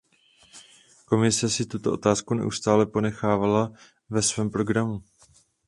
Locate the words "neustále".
2.33-2.85